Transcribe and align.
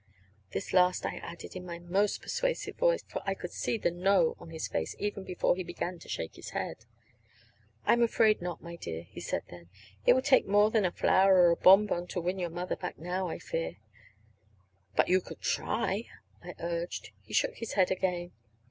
This 0.49 0.73
last 0.73 1.05
I 1.05 1.17
added 1.17 1.55
in 1.55 1.63
my 1.63 1.77
most 1.77 2.23
persuasive 2.23 2.75
voice, 2.75 3.03
for 3.03 3.21
I 3.23 3.35
could 3.35 3.51
see 3.51 3.77
the 3.77 3.91
"no" 3.91 4.35
on 4.39 4.49
his 4.49 4.67
face 4.67 4.95
even 4.97 5.23
before 5.23 5.55
he 5.55 5.63
began 5.63 5.99
to 5.99 6.09
shake 6.09 6.37
his 6.37 6.49
head. 6.57 6.85
"I'm 7.85 8.01
afraid 8.01 8.41
not, 8.41 8.63
my 8.63 8.77
dear," 8.77 9.03
he 9.03 9.21
said 9.21 9.43
then. 9.51 9.69
"It 10.07 10.13
would 10.13 10.25
take 10.25 10.47
more 10.47 10.71
than 10.71 10.85
a 10.85 10.91
flower 10.91 11.35
or 11.35 11.51
a 11.51 11.55
bonbon 11.55 12.07
to 12.07 12.13
to 12.13 12.21
win 12.21 12.39
your 12.39 12.49
mother 12.49 12.75
back 12.75 12.97
now, 12.97 13.27
I 13.27 13.37
fear." 13.37 13.77
"But 14.95 15.07
you 15.07 15.21
could 15.21 15.39
try," 15.41 16.05
I 16.43 16.55
urged. 16.59 17.11
He 17.21 17.35
shook 17.35 17.57
his 17.57 17.73
head 17.73 17.91
again. 17.91 18.31